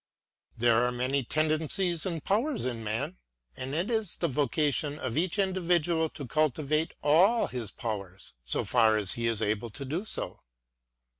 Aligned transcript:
There 0.57 0.83
are 0.83 0.91
many 0.91 1.23
tendencies 1.23 2.07
and 2.07 2.23
powers 2.23 2.65
in 2.65 2.83
man, 2.83 3.17
and 3.55 3.75
it 3.75 3.91
is 3.91 4.15
the 4.15 4.27
vocation 4.27 4.97
of 4.97 5.15
each 5.15 5.37
individual 5.37 6.09
to 6.09 6.25
cultivate 6.25 6.95
all 7.03 7.45
his 7.45 7.69
powers, 7.69 8.33
so 8.43 8.63
far 8.65 8.97
as 8.97 9.13
he 9.13 9.27
is 9.27 9.43
able 9.43 9.69
to 9.69 9.85
do 9.85 10.03
so. 10.03 10.39